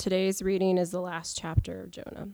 [0.00, 2.30] Today's reading is the last chapter of Jonah.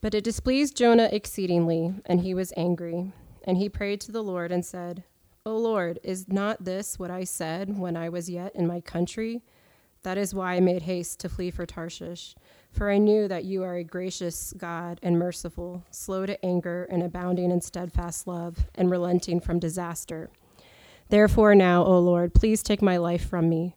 [0.00, 3.12] But it displeased Jonah exceedingly, and he was angry.
[3.44, 5.04] And he prayed to the Lord and said,
[5.44, 9.44] O Lord, is not this what I said when I was yet in my country?
[10.02, 12.34] That is why I made haste to flee for Tarshish.
[12.72, 17.04] For I knew that you are a gracious God and merciful, slow to anger and
[17.04, 20.30] abounding in steadfast love, and relenting from disaster.
[21.08, 23.76] Therefore, now, O Lord, please take my life from me,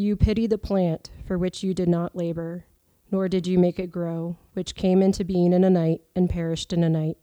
[0.00, 2.66] You pity the plant for which you did not labor,
[3.10, 6.72] nor did you make it grow, which came into being in a night and perished
[6.72, 7.18] in a night.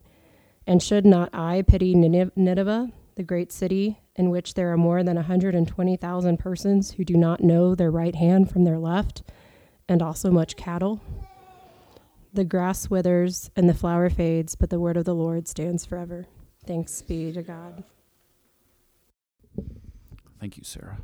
[0.68, 5.16] And should not I pity Nineveh, the great city, in which there are more than
[5.16, 9.24] 120,000 persons who do not know their right hand from their left,
[9.88, 11.00] and also much cattle?
[12.34, 16.26] The grass withers and the flower fades, but the word of the Lord stands forever.
[16.68, 17.86] Thanks be to God.
[20.42, 20.98] Thank you, Sarah.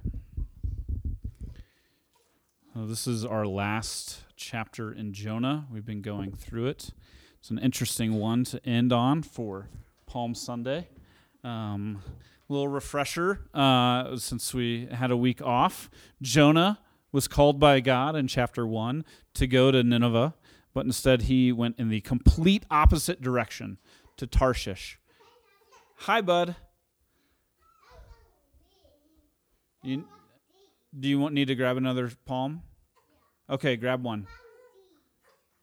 [2.75, 5.65] Well, this is our last chapter in Jonah.
[5.71, 6.91] We've been going through it.
[7.39, 9.69] It's an interesting one to end on for
[10.05, 10.87] Palm Sunday.
[11.43, 12.01] Um,
[12.47, 15.89] little refresher uh, since we had a week off.
[16.21, 16.79] Jonah
[17.11, 20.33] was called by God in chapter 1 to go to Nineveh
[20.73, 23.77] but instead he went in the complete opposite direction
[24.17, 24.99] to Tarshish.
[25.99, 26.55] Hi, bud.
[29.83, 30.05] You,
[30.97, 32.63] do you want need to grab another palm?
[33.49, 34.27] Okay, grab one.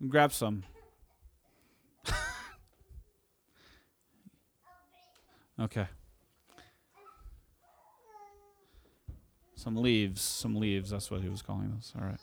[0.06, 0.62] Grab some.
[5.60, 5.86] okay.
[9.54, 10.90] Some leaves, some leaves.
[10.90, 11.92] That's what he was calling this.
[11.98, 12.20] All right.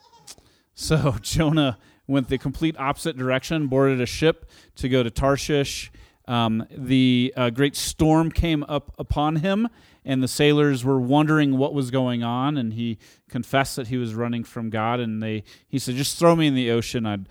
[0.73, 1.77] So Jonah
[2.07, 5.91] went the complete opposite direction, boarded a ship to go to Tarshish.
[6.27, 9.69] Um, the uh, great storm came up upon him,
[10.05, 12.57] and the sailors were wondering what was going on.
[12.57, 14.99] And he confessed that he was running from God.
[14.99, 17.05] And they, he said, "Just throw me in the ocean.
[17.05, 17.27] I'd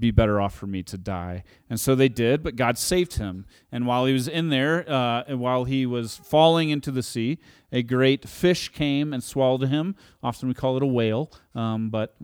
[0.00, 2.42] be better off for me to die." And so they did.
[2.42, 3.44] But God saved him.
[3.70, 7.38] And while he was in there, uh, and while he was falling into the sea,
[7.70, 9.94] a great fish came and swallowed him.
[10.22, 12.16] Often we call it a whale, um, but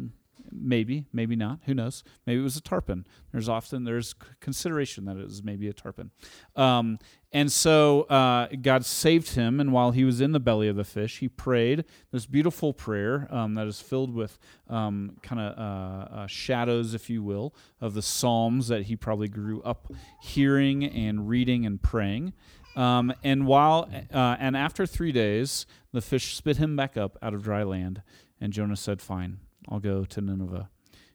[0.52, 1.60] Maybe, maybe not.
[1.66, 2.02] Who knows?
[2.26, 3.06] Maybe it was a tarpon.
[3.32, 6.10] There's often there's consideration that it was maybe a tarpon.
[6.56, 6.98] Um,
[7.32, 10.84] and so uh, God saved him, and while he was in the belly of the
[10.84, 16.14] fish, he prayed this beautiful prayer um, that is filled with um, kind of uh,
[16.14, 21.28] uh, shadows, if you will, of the Psalms that he probably grew up hearing and
[21.28, 22.32] reading and praying.
[22.74, 27.34] Um, and while uh, and after three days, the fish spit him back up out
[27.34, 28.02] of dry land,
[28.40, 29.38] and Jonah said, "Fine,
[29.70, 30.68] I'll go to Nineveh.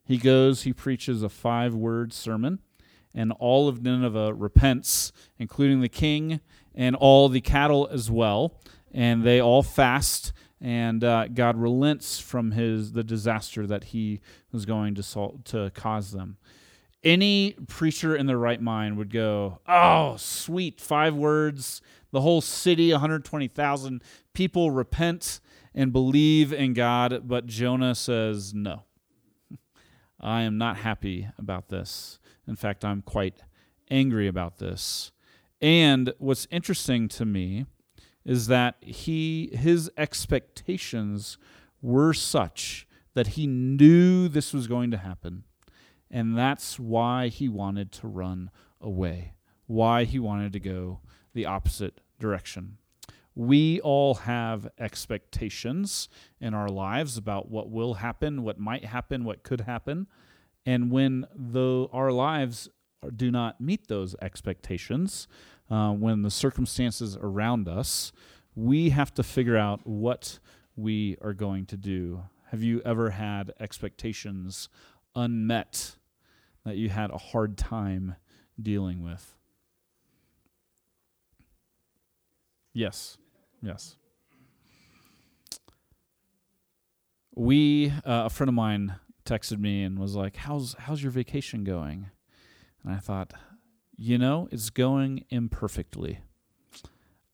[0.03, 2.59] He goes, he preaches a five word sermon,
[3.13, 6.39] and all of Nineveh repents, including the king
[6.75, 8.59] and all the cattle as well.
[8.93, 14.21] And they all fast, and uh, God relents from his the disaster that he
[14.51, 16.37] was going to, to cause them.
[17.03, 21.81] Any preacher in their right mind would go, Oh, sweet, five words.
[22.11, 24.01] The whole city, 120,000
[24.33, 25.41] people repent
[25.75, 28.83] and believe in God, but Jonah says, No.
[30.19, 32.17] I am not happy about this.
[32.47, 33.43] In fact, I'm quite
[33.91, 35.11] angry about this.
[35.61, 37.65] And what's interesting to me
[38.23, 41.37] is that he his expectations
[41.81, 45.43] were such that he knew this was going to happen.
[46.09, 48.49] And that's why he wanted to run
[48.79, 49.33] away,
[49.67, 51.01] why he wanted to go
[51.33, 52.77] the opposite direction
[53.35, 56.07] we all have expectations
[56.39, 60.07] in our lives about what will happen, what might happen, what could happen.
[60.65, 62.69] And when the, our lives
[63.15, 65.27] do not meet those expectations,
[65.69, 68.13] uh, when the circumstances around us,
[68.55, 70.39] we have to figure out what
[70.77, 72.23] we are going to do.
[72.51, 74.69] Have you ever had expectations
[75.13, 75.97] unmet
[76.63, 78.15] that you had a hard time
[78.61, 79.35] dealing with?
[82.73, 83.17] Yes.
[83.65, 83.95] Yes.
[87.35, 88.95] We, uh, a friend of mine
[89.25, 92.11] texted me and was like, "How's how's your vacation going?"
[92.83, 93.33] And I thought,
[93.97, 96.19] you know, it's going imperfectly.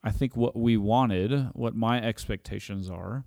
[0.04, 3.26] I think what we wanted, what my expectations are,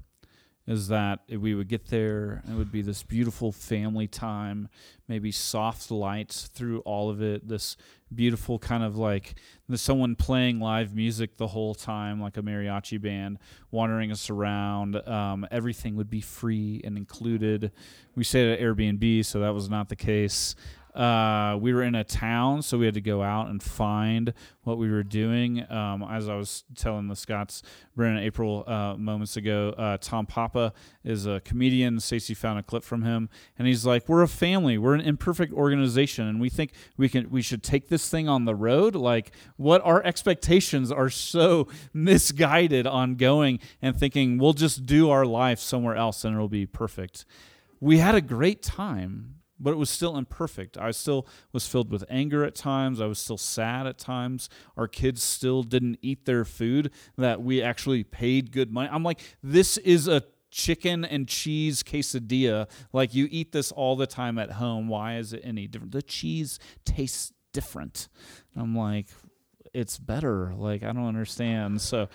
[0.67, 4.69] is that we would get there it would be this beautiful family time,
[5.09, 7.77] maybe soft lights through all of it, this
[8.15, 9.35] beautiful kind of like
[9.75, 13.39] someone playing live music the whole time, like a mariachi band,
[13.71, 14.97] wandering us around.
[15.09, 17.73] Um, everything would be free and included.
[18.15, 20.55] We stayed at Airbnb, so that was not the case.
[20.95, 24.33] Uh, we were in a town, so we had to go out and find
[24.63, 25.69] what we were doing.
[25.71, 27.63] Um, as I was telling the Scots,
[27.97, 31.99] Brennan April uh, moments ago, uh, Tom Papa is a comedian.
[31.99, 34.79] Stacy found a clip from him, and he's like, "We're a family.
[34.79, 38.45] We're an imperfect organization, and we think we can we should take this thing on
[38.45, 38.95] the road.
[38.95, 45.27] Like, what our expectations are so misguided on going and thinking we'll just do our
[45.27, 47.25] life somewhere else and it'll be perfect."
[47.81, 50.77] We had a great time but it was still imperfect.
[50.77, 53.01] I still was filled with anger at times.
[53.01, 54.49] I was still sad at times.
[54.77, 58.89] Our kids still didn't eat their food that we actually paid good money.
[58.91, 62.69] I'm like, this is a chicken and cheese quesadilla.
[62.93, 64.89] Like you eat this all the time at home.
[64.89, 65.93] Why is it any different?
[65.93, 68.09] The cheese tastes different.
[68.57, 69.07] I'm like,
[69.73, 70.55] it's better.
[70.55, 71.81] Like I don't understand.
[71.81, 72.09] So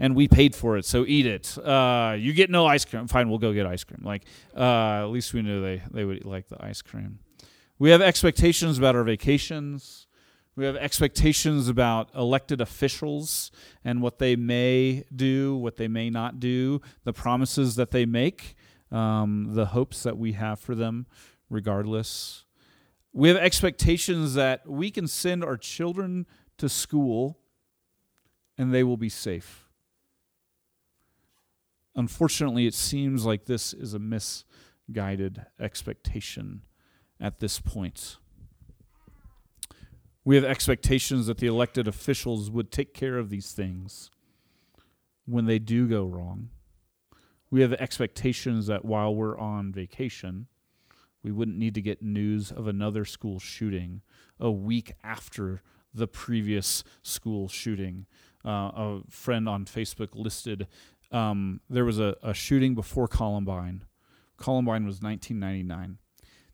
[0.00, 1.56] and we paid for it, so eat it.
[1.58, 3.06] Uh, you get no ice cream.
[3.06, 4.00] Fine, we'll go get ice cream.
[4.02, 4.24] Like,
[4.56, 7.18] uh, at least we knew they, they would like the ice cream.
[7.78, 10.06] We have expectations about our vacations.
[10.56, 13.52] We have expectations about elected officials
[13.84, 18.56] and what they may do, what they may not do, the promises that they make,
[18.90, 21.06] um, the hopes that we have for them,
[21.50, 22.46] regardless.
[23.12, 26.26] We have expectations that we can send our children
[26.56, 27.38] to school
[28.56, 29.59] and they will be safe.
[31.94, 36.62] Unfortunately, it seems like this is a misguided expectation
[37.20, 38.16] at this point.
[40.24, 44.10] We have expectations that the elected officials would take care of these things
[45.26, 46.50] when they do go wrong.
[47.50, 50.46] We have expectations that while we're on vacation,
[51.22, 54.02] we wouldn't need to get news of another school shooting
[54.38, 58.06] a week after the previous school shooting.
[58.44, 60.66] Uh, a friend on Facebook listed
[61.12, 63.84] um, there was a, a shooting before Columbine.
[64.36, 65.98] Columbine was 1999.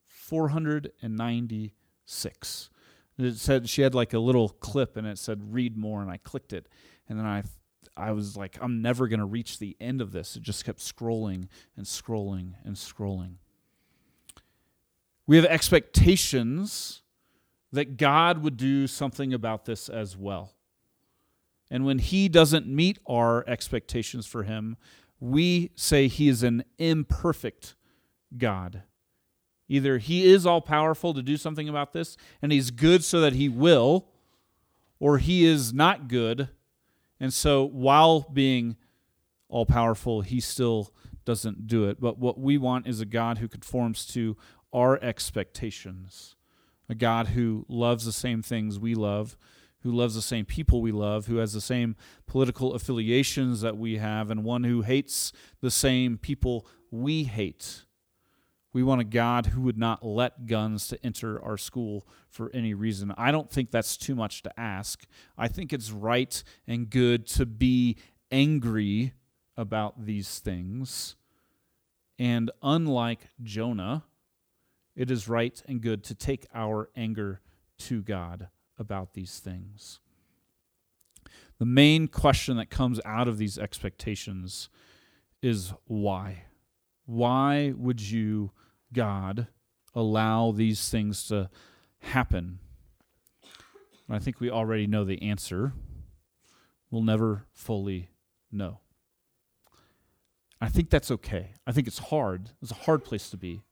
[0.06, 2.70] 496.
[3.18, 6.16] It said she had like a little clip and it said read more and I
[6.18, 6.68] clicked it
[7.08, 7.42] and then I
[7.96, 10.36] I was like I'm never going to reach the end of this.
[10.36, 13.38] It just kept scrolling and scrolling and scrolling.
[15.28, 17.02] We have expectations
[17.70, 20.54] that God would do something about this as well.
[21.70, 24.78] And when He doesn't meet our expectations for Him,
[25.20, 27.74] we say He is an imperfect
[28.38, 28.84] God.
[29.68, 33.34] Either He is all powerful to do something about this, and He's good so that
[33.34, 34.08] He will,
[34.98, 36.48] or He is not good,
[37.20, 38.76] and so while being
[39.50, 40.90] all powerful, He still
[41.26, 42.00] doesn't do it.
[42.00, 44.34] But what we want is a God who conforms to
[44.72, 46.36] our expectations.
[46.88, 49.36] A God who loves the same things we love,
[49.82, 51.96] who loves the same people we love, who has the same
[52.26, 57.84] political affiliations that we have, and one who hates the same people we hate.
[58.72, 62.74] We want a God who would not let guns to enter our school for any
[62.74, 63.14] reason.
[63.16, 65.04] I don't think that's too much to ask.
[65.36, 67.96] I think it's right and good to be
[68.30, 69.14] angry
[69.56, 71.16] about these things.
[72.18, 74.04] And unlike Jonah,
[74.98, 77.40] it is right and good to take our anger
[77.78, 80.00] to God about these things.
[81.58, 84.68] The main question that comes out of these expectations
[85.40, 86.46] is why?
[87.06, 88.50] Why would you,
[88.92, 89.46] God,
[89.94, 91.48] allow these things to
[92.00, 92.58] happen?
[94.10, 95.74] I think we already know the answer.
[96.90, 98.10] We'll never fully
[98.50, 98.80] know.
[100.60, 101.52] I think that's okay.
[101.68, 102.50] I think it's hard.
[102.60, 103.62] It's a hard place to be.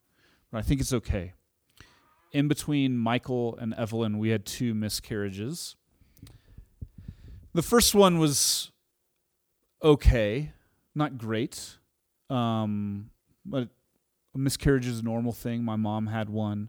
[0.51, 1.33] But I think it's okay.
[2.33, 5.77] In between Michael and Evelyn, we had two miscarriages.
[7.55, 8.71] The first one was
[9.83, 10.53] okay,
[10.95, 11.79] not great,
[12.29, 13.11] um,
[13.45, 13.69] but
[14.35, 15.65] a miscarriage is a normal thing.
[15.65, 16.69] My mom had one.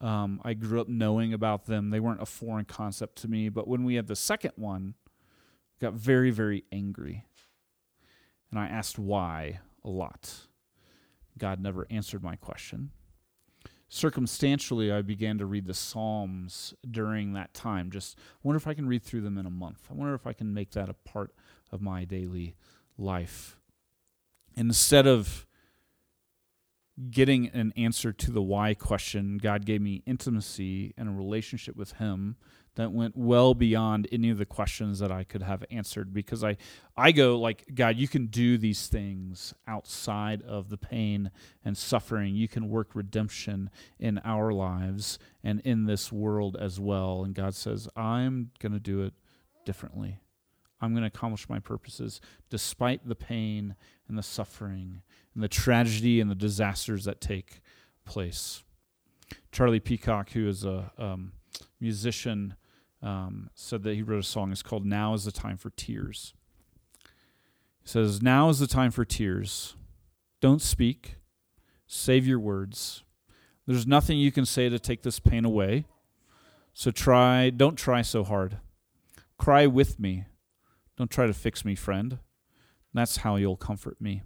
[0.00, 1.90] Um, I grew up knowing about them.
[1.90, 3.48] They weren't a foreign concept to me.
[3.48, 7.24] But when we had the second one, I got very, very angry.
[8.50, 10.32] And I asked why a lot.
[11.36, 12.92] God never answered my question.
[13.88, 17.90] Circumstantially, I began to read the Psalms during that time.
[17.90, 19.88] Just wonder if I can read through them in a month.
[19.90, 21.34] I wonder if I can make that a part
[21.72, 22.54] of my daily
[22.98, 23.58] life.
[24.56, 25.46] Instead of
[27.10, 31.92] getting an answer to the why question, God gave me intimacy and a relationship with
[31.92, 32.36] Him
[32.78, 36.56] that went well beyond any of the questions that I could have answered because I
[36.96, 41.32] I go like God you can do these things outside of the pain
[41.64, 42.36] and suffering.
[42.36, 47.24] You can work redemption in our lives and in this world as well.
[47.24, 49.14] And God says I'm going to do it
[49.66, 50.20] differently.
[50.80, 53.74] I'm going to accomplish my purposes despite the pain
[54.06, 55.02] and the suffering
[55.34, 57.60] and the tragedy and the disasters that take
[58.04, 58.62] place.
[59.50, 61.32] Charlie Peacock who is a um,
[61.80, 62.54] musician
[63.02, 64.52] um, said that he wrote a song.
[64.52, 66.34] It's called Now is the Time for Tears.
[67.82, 69.76] He says, Now is the time for tears.
[70.40, 71.16] Don't speak,
[71.86, 73.02] save your words.
[73.66, 75.86] There's nothing you can say to take this pain away.
[76.72, 78.58] So try, don't try so hard.
[79.36, 80.24] Cry with me.
[80.96, 82.18] Don't try to fix me, friend.
[82.94, 84.22] That's how you'll comfort me.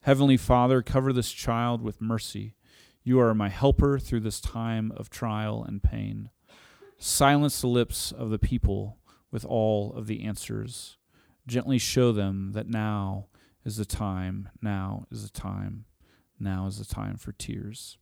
[0.00, 2.54] Heavenly Father, cover this child with mercy.
[3.04, 6.30] You are my helper through this time of trial and pain.
[7.04, 8.96] Silence the lips of the people
[9.32, 10.98] with all of the answers.
[11.48, 13.26] Gently show them that now
[13.64, 15.84] is the time, now is the time,
[16.38, 17.98] now is the time for tears.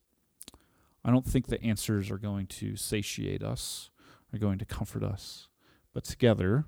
[1.02, 3.88] I don't think the answers are going to satiate us,
[4.35, 5.49] are going to comfort us.
[5.95, 6.66] But together,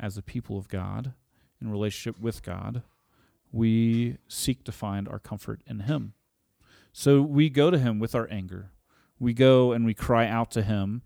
[0.00, 1.12] as the people of God,
[1.60, 2.84] in relationship with God,
[3.52, 6.14] we seek to find our comfort in Him.
[6.90, 8.71] So we go to Him with our anger
[9.22, 11.00] we go and we cry out to him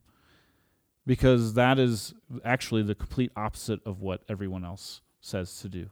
[1.07, 2.15] because that is
[2.47, 5.91] actually the complete opposite of what everyone else says to do.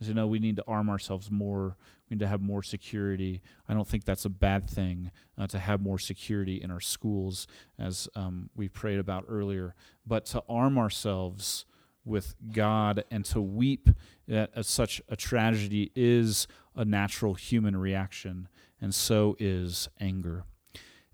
[0.00, 1.76] As you know, we need to arm ourselves more.
[2.08, 3.42] We need to have more security.
[3.68, 7.46] I don't think that's a bad thing uh, to have more security in our schools,
[7.78, 9.74] as um, we prayed about earlier.
[10.06, 11.66] But to arm ourselves
[12.06, 13.90] with God and to weep
[14.30, 18.48] at, at such a tragedy is a natural human reaction,
[18.80, 20.44] and so is anger.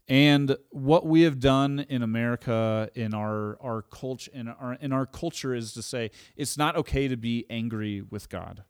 [0.09, 5.06] And what we have done in America, in our our culture, in our in our
[5.06, 8.64] culture, is to say it's not okay to be angry with God.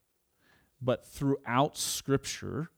[0.80, 2.70] But throughout Scripture,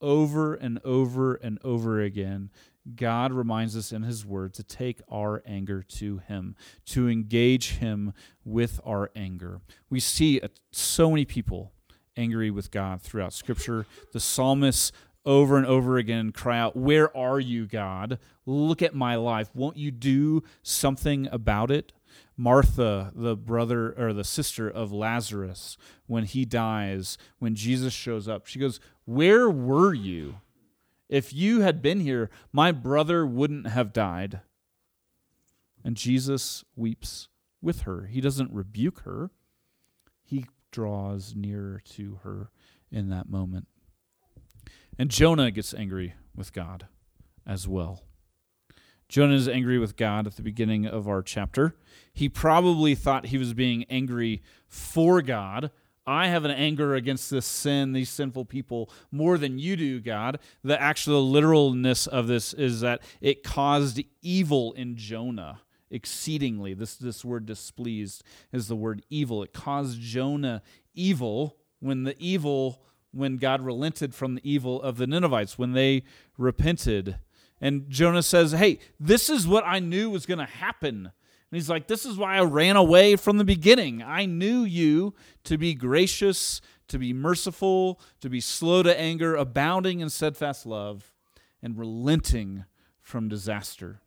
[0.00, 2.50] over and over and over again,
[2.94, 6.56] God reminds us in His Word to take our anger to Him,
[6.86, 8.12] to engage Him
[8.44, 9.60] with our anger.
[9.90, 11.72] We see uh, so many people
[12.16, 13.86] angry with God throughout Scripture.
[14.12, 14.90] The psalmists
[15.28, 18.18] over and over again cry out, Where are you, God?
[18.46, 19.50] Look at my life.
[19.54, 21.92] Won't you do something about it?
[22.36, 28.46] Martha, the brother or the sister of Lazarus, when he dies, when Jesus shows up,
[28.46, 30.36] she goes, Where were you?
[31.10, 34.40] If you had been here, my brother wouldn't have died.
[35.84, 37.28] And Jesus weeps
[37.60, 38.06] with her.
[38.06, 39.30] He doesn't rebuke her,
[40.24, 42.50] he draws nearer to her
[42.90, 43.68] in that moment.
[44.98, 46.88] And Jonah gets angry with God
[47.46, 48.02] as well.
[49.08, 51.76] Jonah is angry with God at the beginning of our chapter.
[52.12, 55.70] He probably thought he was being angry for God.
[56.06, 60.40] I have an anger against this sin, these sinful people, more than you do, God.
[60.64, 66.74] The actual literalness of this is that it caused evil in Jonah exceedingly.
[66.74, 69.42] This, this word displeased is the word evil.
[69.42, 70.62] It caused Jonah
[70.94, 76.04] evil when the evil when God relented from the evil of the Ninevites, when they
[76.36, 77.16] repented.
[77.60, 80.96] And Jonah says, Hey, this is what I knew was going to happen.
[81.06, 84.02] And he's like, This is why I ran away from the beginning.
[84.02, 90.00] I knew you to be gracious, to be merciful, to be slow to anger, abounding
[90.00, 91.14] in steadfast love,
[91.62, 92.64] and relenting
[93.00, 94.00] from disaster.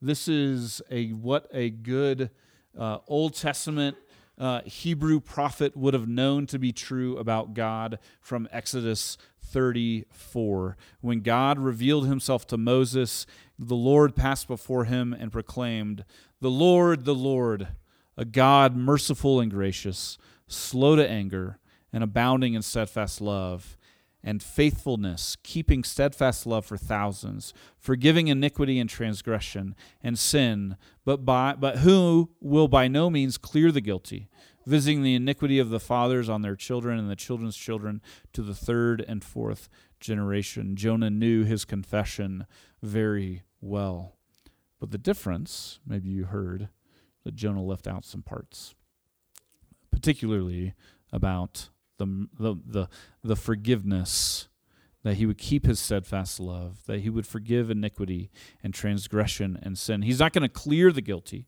[0.00, 2.30] This is a what a good
[2.78, 3.96] uh, Old Testament
[4.38, 10.76] uh, Hebrew prophet would have known to be true about God from Exodus 34.
[11.00, 13.26] When God revealed himself to Moses,
[13.58, 16.04] the Lord passed before him and proclaimed,
[16.40, 17.68] The Lord, the Lord,
[18.16, 21.58] a God merciful and gracious, slow to anger,
[21.92, 23.77] and abounding in steadfast love
[24.22, 31.54] and faithfulness, keeping steadfast love for thousands, forgiving iniquity and transgression and sin, but by
[31.54, 34.28] but who will by no means clear the guilty,
[34.66, 38.54] visiting the iniquity of the fathers on their children and the children's children to the
[38.54, 39.68] third and fourth
[40.00, 40.76] generation.
[40.76, 42.46] Jonah knew his confession
[42.82, 44.16] very well.
[44.80, 46.68] But the difference, maybe you heard,
[47.24, 48.74] that Jonah left out some parts.
[49.90, 50.74] particularly
[51.12, 52.88] about the, the, the,
[53.22, 54.48] the forgiveness
[55.04, 58.30] that he would keep his steadfast love, that he would forgive iniquity
[58.62, 60.02] and transgression and sin.
[60.02, 61.46] He's not going to clear the guilty,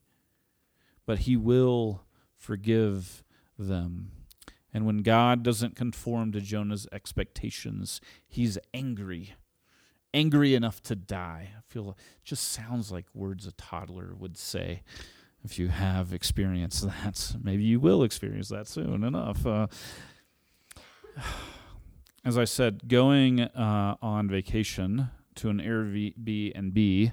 [1.05, 2.03] but he will
[2.35, 3.23] forgive
[3.57, 4.11] them.
[4.73, 9.35] And when God doesn't conform to Jonah's expectations, he's angry.
[10.13, 11.49] Angry enough to die.
[11.57, 14.83] I feel it just sounds like words a toddler would say.
[15.43, 19.45] If you have experienced that, maybe you will experience that soon enough.
[19.45, 19.67] Uh,
[22.25, 27.11] as I said, going uh, on vacation to an Airbnb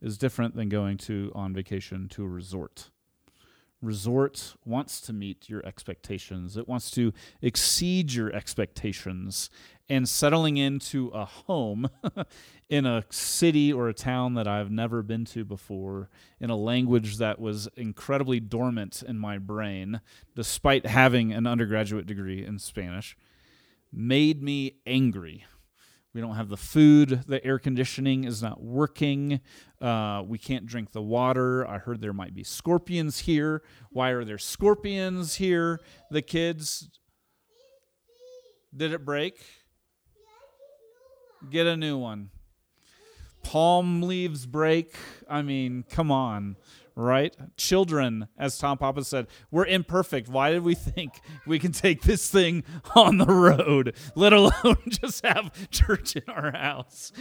[0.00, 2.90] is different than going to on vacation to a resort.
[3.82, 6.56] Resort wants to meet your expectations.
[6.56, 7.12] It wants to
[7.42, 9.50] exceed your expectations.
[9.88, 11.88] And settling into a home
[12.68, 16.08] in a city or a town that I've never been to before,
[16.40, 20.00] in a language that was incredibly dormant in my brain,
[20.34, 23.16] despite having an undergraduate degree in Spanish,
[23.92, 25.44] made me angry.
[26.12, 27.24] We don't have the food.
[27.26, 29.40] The air conditioning is not working.
[29.82, 31.66] Uh, we can't drink the water.
[31.66, 33.62] I heard there might be scorpions here.
[33.90, 35.78] Why are there scorpions here?
[36.10, 36.88] The kids.
[38.74, 39.44] Did it break?
[41.50, 42.30] Get a new one.
[43.42, 44.96] Palm leaves break.
[45.28, 46.56] I mean, come on
[46.96, 47.36] right?
[47.58, 50.28] Children, as Tom Papa said, we're imperfect.
[50.28, 52.64] Why did we think we can take this thing
[52.96, 57.12] on the road, let alone just have church in our house?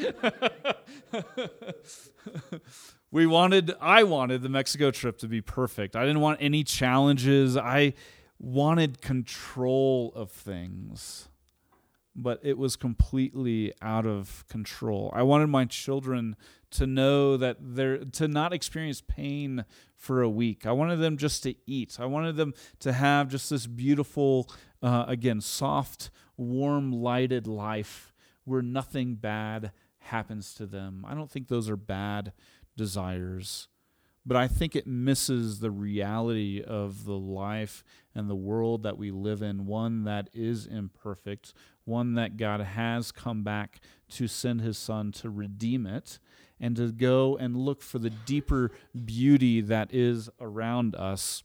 [3.11, 5.97] we wanted, I wanted the Mexico trip to be perfect.
[5.97, 7.57] I didn't want any challenges.
[7.57, 7.93] I
[8.39, 11.27] wanted control of things.
[12.17, 15.11] But it was completely out of control.
[15.13, 16.37] I wanted my children
[16.75, 19.65] to know that they're to not experience pain
[19.95, 20.65] for a week.
[20.65, 21.97] I wanted them just to eat.
[21.99, 24.49] I wanted them to have just this beautiful,
[24.81, 31.05] uh, again, soft, warm, lighted life where nothing bad happens to them.
[31.07, 32.33] I don't think those are bad
[32.77, 33.67] desires,
[34.25, 39.11] but I think it misses the reality of the life and the world that we
[39.11, 41.53] live in, one that is imperfect,
[41.85, 46.19] one that God has come back to send his son to redeem it
[46.59, 48.71] and to go and look for the deeper
[49.05, 51.43] beauty that is around us.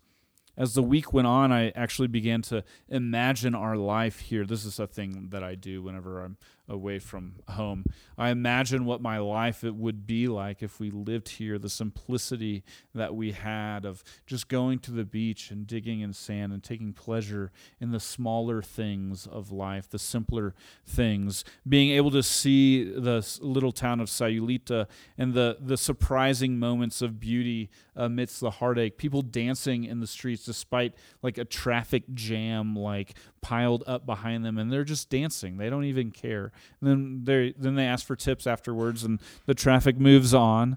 [0.57, 4.45] As the week went on, I actually began to imagine our life here.
[4.45, 6.37] This is a thing that I do whenever I'm
[6.71, 7.85] away from home.
[8.17, 12.63] I imagine what my life it would be like if we lived here, the simplicity
[12.95, 16.93] that we had of just going to the beach and digging in sand and taking
[16.93, 20.55] pleasure in the smaller things of life, the simpler
[20.87, 24.87] things, being able to see the little town of Sayulita
[25.19, 30.45] and the, the surprising moments of beauty amidst the heartache, people dancing in the streets
[30.45, 35.57] despite like a traffic jam like piled up behind them and they're just dancing.
[35.57, 36.53] They don't even care.
[36.81, 40.77] And then they then they ask for tips afterwards, and the traffic moves on.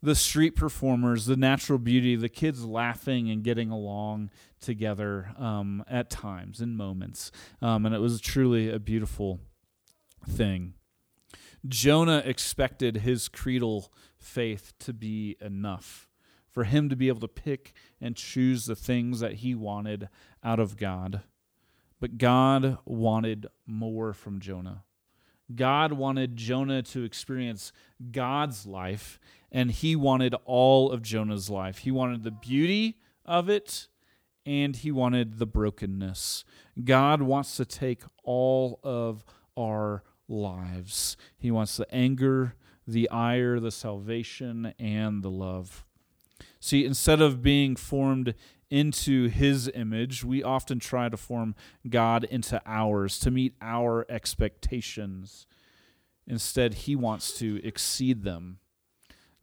[0.00, 6.08] The street performers, the natural beauty, the kids laughing and getting along together um, at
[6.08, 9.40] times in moments, um, and it was truly a beautiful
[10.28, 10.74] thing.
[11.66, 16.08] Jonah expected his creedal faith to be enough
[16.58, 20.08] for him to be able to pick and choose the things that he wanted
[20.42, 21.22] out of God.
[22.00, 24.82] But God wanted more from Jonah.
[25.54, 27.72] God wanted Jonah to experience
[28.10, 29.18] God's life,
[29.50, 31.78] and he wanted all of Jonah's life.
[31.78, 33.88] He wanted the beauty of it,
[34.44, 36.44] and he wanted the brokenness.
[36.84, 39.24] God wants to take all of
[39.56, 41.16] our lives.
[41.36, 42.54] He wants the anger,
[42.86, 45.84] the ire, the salvation, and the love.
[46.60, 48.34] See, instead of being formed
[48.70, 51.54] into his image, we often try to form
[51.88, 55.46] God into ours, to meet our expectations.
[56.26, 58.58] Instead, he wants to exceed them.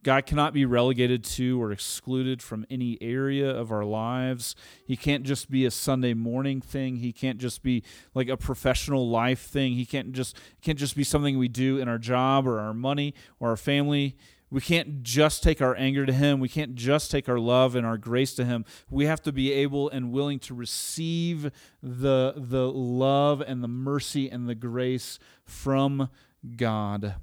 [0.06, 4.54] God cannot be relegated to or excluded from any area of our lives.
[4.86, 6.98] He can't just be a Sunday morning thing.
[6.98, 7.82] He can't just be
[8.14, 9.72] like a professional life thing.
[9.72, 13.14] He can't just can't just be something we do in our job or our money
[13.40, 14.16] or our family.
[14.50, 16.38] We can't just take our anger to Him.
[16.38, 18.64] We can't just take our love and our grace to Him.
[18.90, 21.50] We have to be able and willing to receive
[21.82, 26.10] the, the love and the mercy and the grace from
[26.56, 27.16] God.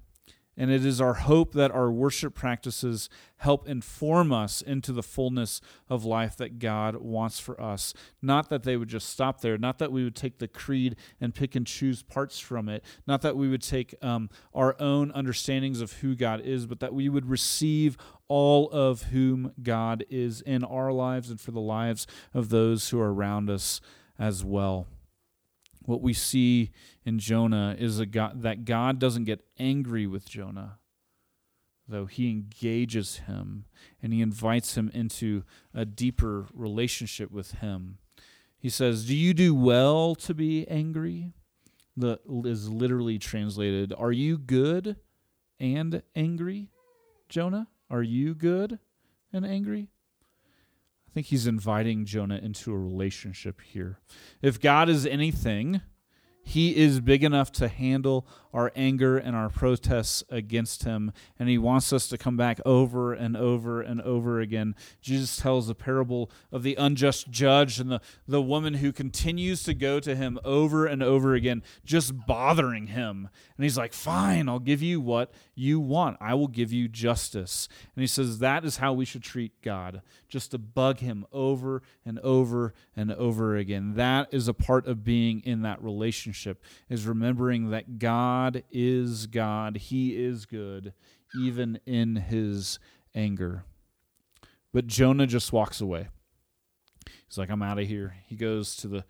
[0.56, 5.60] And it is our hope that our worship practices help inform us into the fullness
[5.90, 7.94] of life that God wants for us.
[8.22, 11.34] Not that they would just stop there, not that we would take the creed and
[11.34, 15.82] pick and choose parts from it, not that we would take um, our own understandings
[15.82, 20.64] of who God is, but that we would receive all of whom God is in
[20.64, 23.82] our lives and for the lives of those who are around us
[24.20, 24.88] as well
[25.86, 26.72] what we see
[27.06, 30.80] in Jonah is a God, that God doesn't get angry with Jonah,
[31.88, 33.66] though he engages him
[34.02, 35.44] and he invites him into
[35.74, 37.98] a deeper relationship with him.
[38.58, 41.34] He says, Do you do well to be angry?
[41.96, 44.96] The is literally translated, Are you good
[45.60, 46.70] and angry,
[47.30, 47.68] Jonah?
[47.90, 48.80] Are you good
[49.32, 49.90] and angry?
[51.14, 54.00] I think he's inviting Jonah into a relationship here.
[54.42, 55.82] If God is anything,
[56.44, 61.58] he is big enough to handle our anger and our protests against him, and he
[61.58, 64.76] wants us to come back over and over and over again.
[65.02, 69.74] Jesus tells the parable of the unjust judge and the, the woman who continues to
[69.74, 73.30] go to him over and over again, just bothering him.
[73.58, 76.18] And he's like, Fine, I'll give you what you want.
[76.20, 77.68] I will give you justice.
[77.96, 81.82] And he says that is how we should treat God, just to bug him over
[82.06, 83.94] and over and over again.
[83.96, 89.26] That is a part of being in that relationship, is remembering that God God is
[89.28, 89.78] God.
[89.78, 90.92] He is good,
[91.40, 92.78] even in his
[93.16, 93.64] anger.
[94.74, 96.10] But Jonah just walks away.
[97.06, 98.18] He's like, I'm out of here.
[98.28, 99.06] He goes to the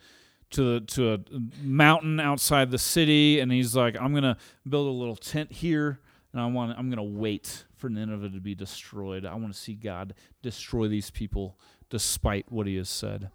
[0.52, 1.20] to the, to a
[1.64, 4.38] mountain outside the city, and he's like, I'm gonna
[4.70, 6.00] build a little tent here,
[6.32, 9.26] and I want I'm gonna wait for Nineveh to be destroyed.
[9.26, 11.58] I want to see God destroy these people
[11.90, 13.32] despite what he has said.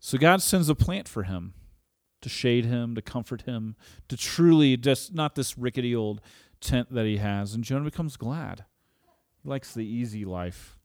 [0.00, 1.54] So God sends a plant for him
[2.22, 3.76] to shade him, to comfort him,
[4.08, 6.20] to truly just not this rickety old
[6.60, 7.54] tent that he has.
[7.54, 8.64] And Jonah becomes glad.
[9.42, 10.78] He likes the easy life.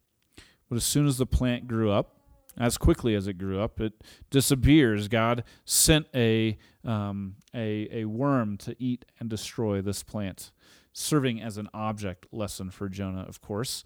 [0.69, 2.17] But as soon as the plant grew up,
[2.57, 3.93] as quickly as it grew up, it
[4.29, 5.07] disappears.
[5.07, 10.51] God sent a, um, a, a worm to eat and destroy this plant,
[10.91, 13.83] serving as an object lesson for Jonah, of course.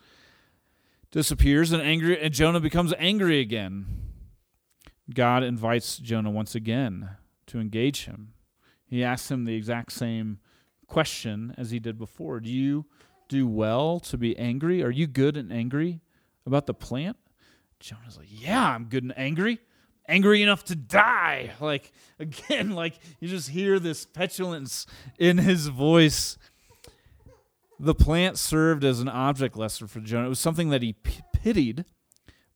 [1.11, 3.85] Disappears, and angry, and Jonah becomes angry again.
[5.13, 7.09] God invites Jonah once again
[7.55, 8.33] to engage him.
[8.85, 10.39] He asks him the exact same
[10.87, 12.85] question as he did before Do you
[13.29, 14.83] do well to be angry?
[14.83, 16.01] Are you good and angry
[16.45, 17.17] about the plant?
[17.79, 19.59] Jonah's like, Yeah, I'm good and angry.
[20.07, 21.51] Angry enough to die.
[21.61, 24.85] Like, again, like you just hear this petulance
[25.17, 26.37] in his voice.
[27.79, 30.25] The plant served as an object lesson for Jonah.
[30.25, 31.85] It was something that he p- pitied,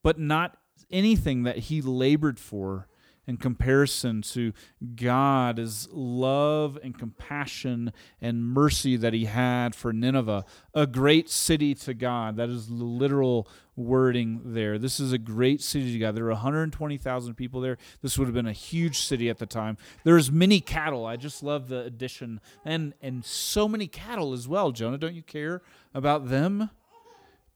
[0.03, 0.57] but not
[0.91, 2.87] anything that he labored for
[3.29, 4.51] in comparison to
[4.95, 11.93] God's love and compassion and mercy that he had for Nineveh, a great city to
[11.93, 12.37] God.
[12.37, 14.79] That is the literal wording there.
[14.79, 16.15] This is a great city to God.
[16.15, 17.77] There are 120,000 people there.
[18.01, 19.77] This would have been a huge city at the time.
[20.03, 21.05] There's many cattle.
[21.05, 24.71] I just love the addition and and so many cattle as well.
[24.71, 25.61] Jonah, don't you care
[25.93, 26.71] about them?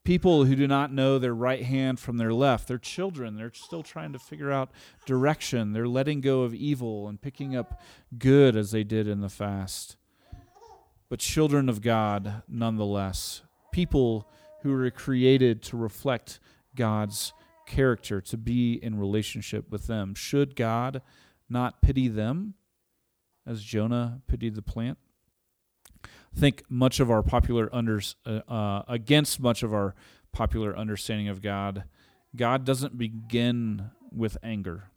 [0.03, 2.67] People who do not know their right hand from their left.
[2.67, 3.35] They're children.
[3.35, 4.71] They're still trying to figure out
[5.05, 5.73] direction.
[5.73, 7.81] They're letting go of evil and picking up
[8.17, 9.97] good as they did in the fast.
[11.09, 13.43] But children of God, nonetheless.
[13.71, 14.27] People
[14.61, 16.39] who were created to reflect
[16.75, 17.33] God's
[17.65, 20.15] character, to be in relationship with them.
[20.15, 21.01] Should God
[21.49, 22.55] not pity them
[23.45, 24.97] as Jonah pitied the plant?
[26.35, 29.95] Think much of our popular under uh, uh, against much of our
[30.31, 31.83] popular understanding of God,
[32.35, 34.89] God doesn't begin with anger.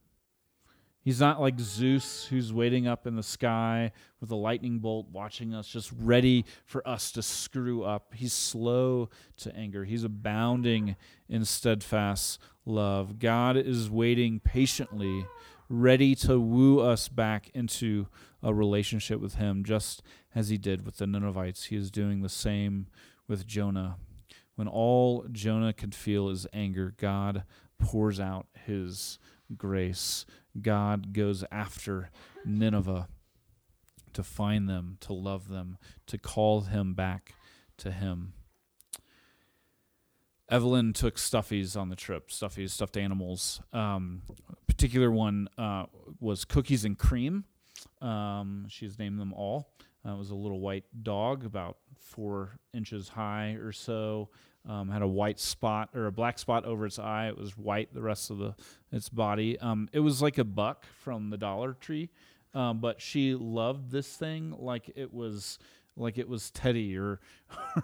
[1.06, 5.54] He's not like Zeus who's waiting up in the sky with a lightning bolt watching
[5.54, 8.12] us, just ready for us to screw up.
[8.12, 9.84] He's slow to anger.
[9.84, 10.96] He's abounding
[11.28, 13.20] in steadfast love.
[13.20, 15.28] God is waiting patiently,
[15.68, 18.08] ready to woo us back into
[18.42, 20.02] a relationship with Him, just
[20.36, 21.64] as He did with the Ninevites.
[21.64, 22.86] He is doing the same
[23.26, 23.96] with Jonah.
[24.54, 27.42] When all Jonah could feel is anger, God
[27.78, 29.18] pours out His
[29.56, 30.26] grace.
[30.60, 32.10] God goes after
[32.44, 33.08] Nineveh
[34.12, 37.34] to find them, to love them, to call him back
[37.78, 38.34] to Him.
[40.48, 43.60] Evelyn took stuffies on the trip, stuffies, stuffed animals.
[43.72, 44.22] Um,
[44.66, 45.86] particular one uh,
[46.20, 47.44] was cookies and cream.
[48.00, 49.70] Um, she's named them all.
[50.06, 54.28] Uh, it was a little white dog, about four inches high or so.
[54.68, 57.28] Um, had a white spot or a black spot over its eye.
[57.28, 58.54] It was white the rest of the
[58.90, 59.58] its body.
[59.60, 62.10] Um, it was like a buck from the Dollar Tree,
[62.52, 65.58] um, but she loved this thing like it was
[65.96, 67.20] like it was Teddy or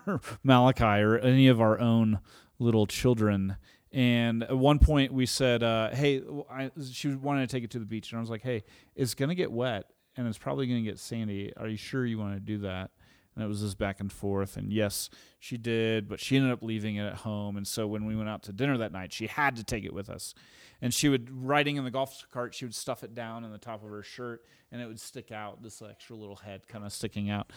[0.43, 2.19] Malachi or any of our own
[2.59, 3.57] little children.
[3.93, 7.79] And at one point we said, uh, "Hey," I, she wanted to take it to
[7.79, 8.65] the beach, and I was like, "Hey,
[8.97, 9.85] it's gonna get wet,
[10.17, 11.53] and it's probably gonna get sandy.
[11.57, 12.91] Are you sure you want to do that?"
[13.35, 14.57] And it was this back and forth.
[14.57, 17.57] And yes, she did, but she ended up leaving it at home.
[17.57, 19.95] And so when we went out to dinner that night, she had to take it
[19.95, 20.35] with us.
[20.83, 23.59] And she would riding in the golf cart, she would stuff it down in the
[23.59, 25.63] top of her shirt, and it would stick out.
[25.63, 27.53] This extra little head kind of sticking out.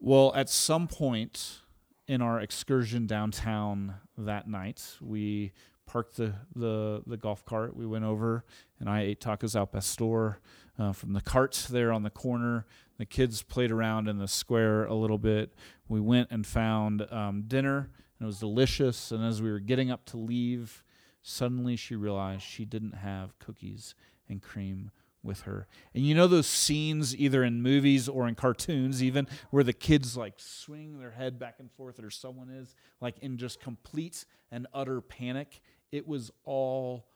[0.00, 1.60] Well, at some point
[2.06, 5.52] in our excursion downtown that night, we
[5.86, 7.76] parked the, the, the golf cart.
[7.76, 8.44] We went over
[8.78, 10.40] and I ate tacos al pastor
[10.78, 12.66] uh, from the carts there on the corner.
[12.98, 15.52] The kids played around in the square a little bit.
[15.88, 19.10] We went and found um, dinner and it was delicious.
[19.10, 20.82] And as we were getting up to leave,
[21.22, 23.94] suddenly she realized she didn't have cookies
[24.28, 24.90] and cream
[25.22, 25.66] with her.
[25.94, 30.16] And you know those scenes, either in movies or in cartoons, even where the kids
[30.16, 34.66] like swing their head back and forth, or someone is like in just complete and
[34.72, 35.60] utter panic.
[35.90, 37.06] It was all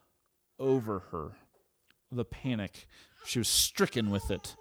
[0.59, 1.33] over her.
[2.13, 2.87] The panic.
[3.25, 4.57] She was stricken with it.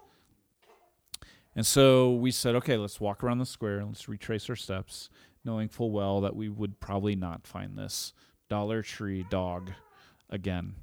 [1.56, 3.84] And so we said, okay, let's walk around the square.
[3.84, 5.10] Let's retrace our steps,
[5.44, 8.12] knowing full well that we would probably not find this
[8.48, 9.72] Dollar Tree dog
[10.28, 10.74] again.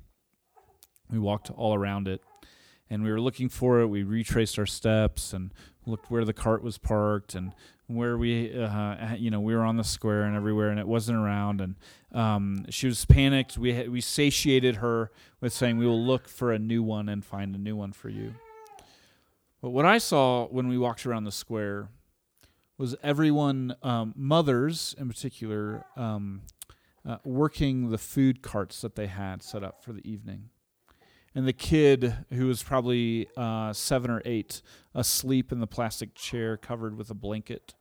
[1.09, 2.21] We walked all around it
[2.89, 3.87] and we were looking for it.
[3.87, 5.53] We retraced our steps and
[5.85, 7.53] looked where the cart was parked and
[7.87, 11.17] where we, uh, you know, we were on the square and everywhere, and it wasn't
[11.17, 11.61] around.
[11.61, 11.75] And
[12.17, 13.57] um, she was panicked.
[13.57, 17.53] We we satiated her with saying, "We will look for a new one and find
[17.53, 18.33] a new one for you."
[19.61, 21.89] But what I saw when we walked around the square
[22.77, 26.41] was everyone, um, mothers in particular, um,
[27.07, 30.49] uh, working the food carts that they had set up for the evening
[31.35, 34.63] and the kid who was probably uh, seven or eight
[34.95, 37.75] asleep in the plastic chair covered with a blanket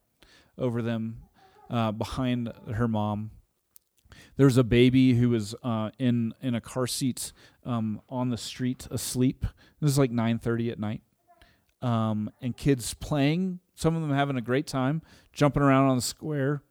[0.58, 1.22] over them
[1.70, 3.30] uh, behind her mom
[4.36, 7.32] there was a baby who was uh, in in a car seat
[7.64, 9.44] um, on the street asleep
[9.80, 11.02] this is like 9.30 at night
[11.82, 15.02] um, and kids playing some of them having a great time
[15.32, 16.62] jumping around on the square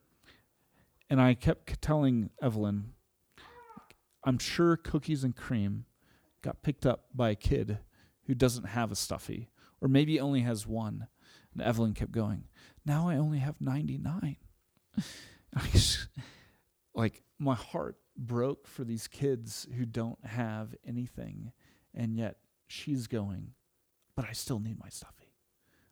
[1.10, 2.94] and i kept telling evelyn
[4.24, 5.86] i'm sure cookies and cream
[6.42, 7.80] got picked up by a kid
[8.28, 9.50] who doesn't have a stuffy,
[9.82, 11.08] or maybe only has one.
[11.54, 12.46] And Evelyn kept going,
[12.86, 14.38] Now I only have 99.
[16.96, 21.52] like, my heart broke for these kids who don't have anything,
[21.94, 23.52] and yet she's going,
[24.16, 25.34] But I still need my stuffy.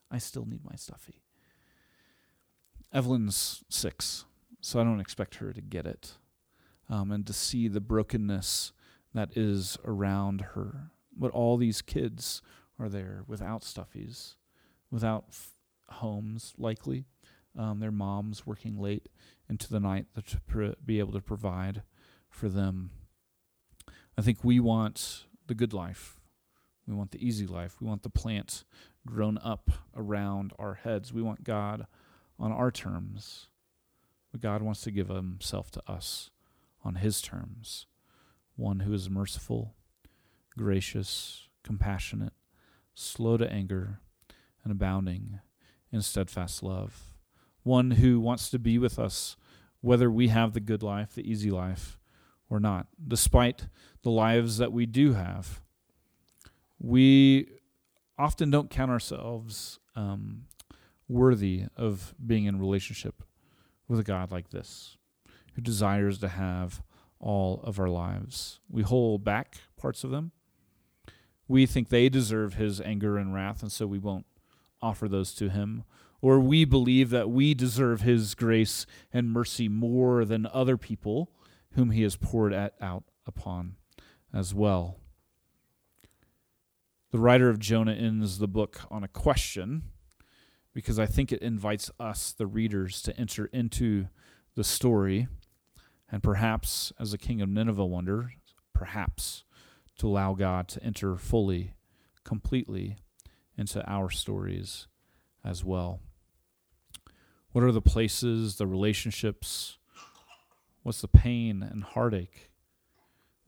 [0.10, 1.24] I still need my stuffy.
[2.94, 4.26] Evelyn's six,
[4.62, 6.14] so I don't expect her to get it.
[6.90, 8.74] Um, and to see the brokenness
[9.14, 10.92] that is around her.
[11.16, 12.42] But all these kids
[12.80, 14.36] are there without stuffies,
[14.92, 15.54] without f-
[15.90, 17.06] homes, likely.
[17.58, 19.10] Um, their moms working late
[19.48, 21.84] into the night to pr- be able to provide
[22.28, 22.90] for them.
[24.18, 26.20] I think we want the good life.
[26.88, 27.78] We want the easy life.
[27.80, 28.64] We want the plant
[29.06, 31.14] grown up around our heads.
[31.14, 31.86] We want God
[32.40, 33.48] on our terms.
[34.32, 36.32] But God wants to give Himself to us
[36.84, 37.86] on His terms
[38.56, 39.74] one who is merciful,
[40.58, 42.34] gracious, compassionate,
[42.94, 44.00] slow to anger,
[44.64, 45.40] and abounding
[45.92, 47.13] in steadfast love,
[47.64, 49.36] one who wants to be with us
[49.84, 52.00] whether we have the good life, the easy life,
[52.50, 53.68] or not, despite
[54.02, 55.60] the lives that we do have.
[56.80, 57.50] We
[58.18, 60.44] often don't count ourselves um,
[61.10, 63.24] worthy of being in relationship
[63.90, 64.96] with a God like this,
[65.56, 66.82] who desires to have
[67.20, 68.62] all of our lives.
[68.70, 70.32] We hold back parts of them.
[71.50, 74.26] We think they deserve his anger and wrath, and so we won't
[74.84, 75.84] offer those to him.
[76.22, 81.32] Or we believe that we deserve his grace and mercy more than other people
[81.74, 83.76] whom he has poured at, out upon
[84.34, 85.00] as well.
[87.12, 89.84] The writer of Jonah ends the book on a question
[90.74, 94.08] because I think it invites us, the readers, to enter into
[94.56, 95.28] the story
[96.14, 98.34] and perhaps, as the king of Nineveh wondered,
[98.72, 99.44] perhaps
[99.98, 101.74] to allow God to enter fully,
[102.24, 102.98] completely
[103.58, 104.88] into our stories
[105.44, 106.00] as well.
[107.52, 109.78] What are the places, the relationships?
[110.82, 112.52] What's the pain and heartache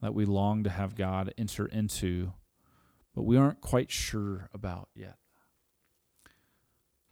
[0.01, 2.33] that we long to have God enter into,
[3.15, 5.15] but we aren't quite sure about yet?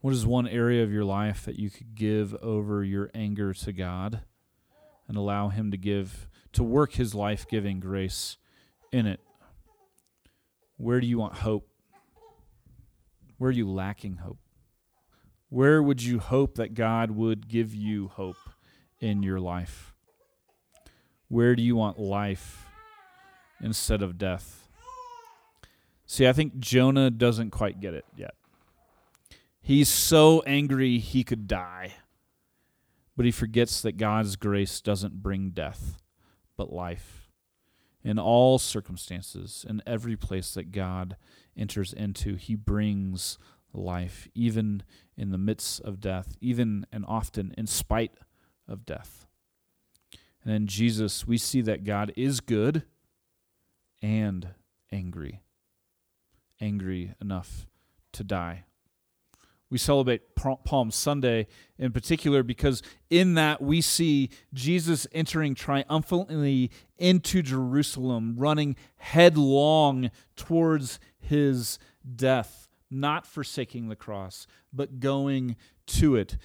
[0.02, 3.74] What is one area of your life that you could give over your anger to
[3.74, 4.22] God?
[5.08, 8.38] and allow Him to give, to work His life giving grace
[8.92, 9.20] in it.
[10.78, 11.68] Where do you want hope?
[13.44, 14.40] Where are you lacking hope?
[15.50, 18.38] Where would you hope that God would give you hope
[19.02, 19.94] in your life?
[21.28, 22.68] Where do you want life
[23.60, 24.70] instead of death?
[26.06, 28.36] See, I think Jonah doesn't quite get it yet.
[29.60, 31.96] He's so angry he could die,
[33.18, 35.98] but he forgets that God's grace doesn't bring death,
[36.56, 37.30] but life.
[38.06, 41.18] In all circumstances, in every place that God
[41.58, 43.38] enters into, he brings
[43.74, 44.84] life, even
[45.18, 48.14] in the midst of death, even and often in spite
[48.68, 49.26] of death.
[50.44, 52.84] And in Jesus, we see that God is good
[54.02, 54.50] and
[54.92, 55.42] angry,
[56.60, 57.66] angry enough
[58.12, 58.66] to die.
[59.70, 61.48] We celebrate Palm Sunday
[61.80, 71.00] in particular because in that we see Jesus entering triumphantly into Jerusalem, running headlong towards
[71.24, 71.80] his
[72.16, 75.56] death, not forsaking the cross, but going
[75.86, 76.38] to it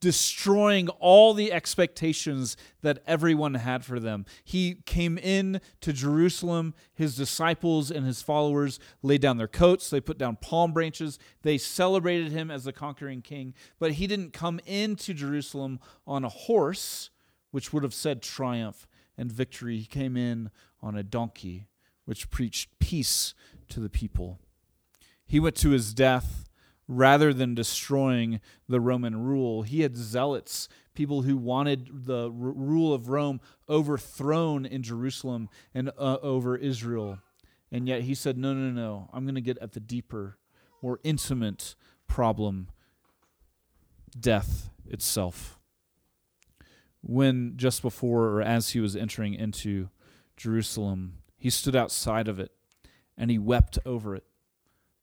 [0.00, 4.24] destroying all the expectations that everyone had for them.
[4.44, 10.00] He came in to Jerusalem, his disciples and his followers laid down their coats, they
[10.00, 14.60] put down palm branches, they celebrated him as the conquering king, but he didn't come
[14.66, 17.10] into Jerusalem on a horse,
[17.50, 19.78] which would have said triumph and victory.
[19.78, 21.66] He came in on a donkey,
[22.04, 23.34] which preached peace
[23.70, 24.38] to the people.
[25.26, 26.48] He went to his death
[26.88, 29.62] rather than destroying the Roman rule.
[29.62, 35.90] He had zealots, people who wanted the r- rule of Rome overthrown in Jerusalem and
[35.98, 37.18] uh, over Israel.
[37.70, 40.38] And yet he said, No, no, no, I'm going to get at the deeper,
[40.82, 41.74] more intimate
[42.06, 42.68] problem
[44.18, 45.58] death itself.
[47.02, 49.90] When just before or as he was entering into
[50.36, 52.52] Jerusalem, he stood outside of it
[53.18, 54.24] and he wept over it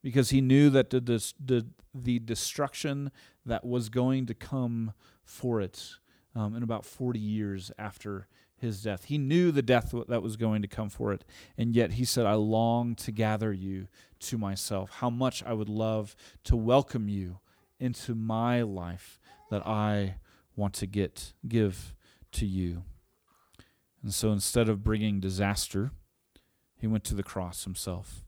[0.01, 3.11] because he knew that the, the, the destruction
[3.45, 5.95] that was going to come for it
[6.35, 9.05] um, in about 40 years after his death.
[9.05, 11.25] He knew the death that was going to come for it,
[11.57, 13.87] and yet he said, I long to gather you
[14.21, 14.89] to myself.
[14.99, 17.39] How much I would love to welcome you
[17.79, 19.19] into my life
[19.51, 20.15] that I
[20.55, 21.93] want to get give
[22.33, 22.83] to you.
[24.01, 25.91] And so instead of bringing disaster,
[26.85, 28.23] he went to the cross himself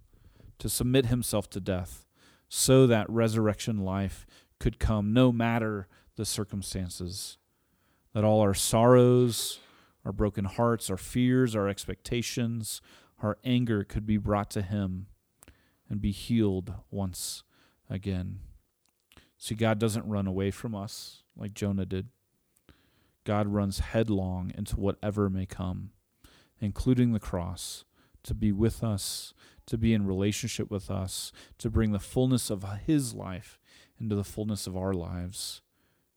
[0.58, 2.08] to submit himself to death
[2.50, 4.26] so that resurrection life
[4.60, 7.38] could come no matter the circumstances.
[8.16, 9.60] That all our sorrows,
[10.04, 12.82] our broken hearts, our fears, our expectations,
[13.22, 15.06] our anger could be brought to him
[15.88, 17.44] and be healed once
[17.92, 18.40] again.
[19.38, 22.08] See, God doesn't run away from us like Jonah did.
[23.24, 25.92] God runs headlong into whatever may come,
[26.60, 27.84] including the cross,
[28.28, 29.34] to be with us,
[29.66, 33.60] to be in relationship with us, to bring the fullness of His life
[34.00, 35.62] into the fullness of our lives,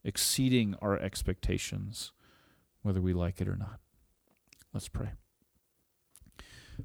[0.05, 2.13] exceeding our expectations,
[2.83, 3.81] whether we like it or not.
[4.73, 5.11] Let's pray.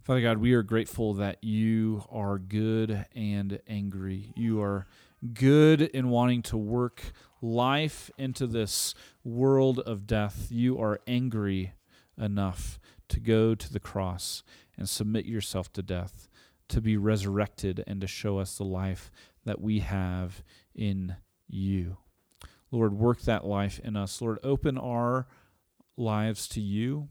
[0.04, 4.34] Father God, we are grateful that you are good and angry.
[4.36, 4.88] You are
[5.34, 7.02] good in wanting to work
[7.42, 10.48] life into this world of death.
[10.50, 11.74] You are angry
[12.18, 14.44] enough to go to the cross
[14.78, 16.28] and submit yourself to death
[16.68, 19.12] to be resurrected and to show us the life
[19.46, 21.16] that we have in
[21.48, 21.98] you.
[22.72, 24.22] Lord, work that life in us.
[24.22, 25.28] Lord, open our
[25.96, 27.10] lives to you.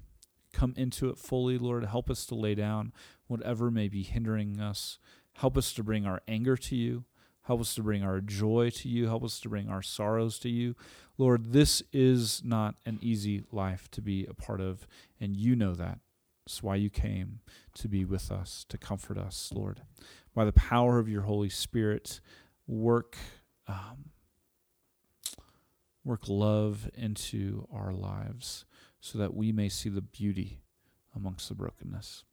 [0.53, 1.85] Come into it fully, Lord.
[1.85, 2.93] Help us to lay down
[3.27, 4.99] whatever may be hindering us.
[5.35, 7.05] Help us to bring our anger to you.
[7.43, 9.07] Help us to bring our joy to you.
[9.07, 10.75] Help us to bring our sorrows to you.
[11.19, 14.87] Lord, this is not an easy life to be a part of,
[15.21, 15.99] and you know that.
[16.45, 17.41] That's why you came
[17.75, 19.83] to be with us, to comfort us, Lord.
[20.35, 22.21] By the power of your Holy Spirit,
[22.67, 23.17] work
[23.67, 24.11] um,
[26.05, 28.67] work love into our lives
[29.01, 30.61] so that we may see the beauty
[31.17, 32.25] amongst the brokenness.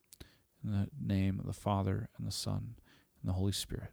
[0.63, 2.75] In the name of the Father and the Son
[3.21, 3.91] and the Holy Spirit.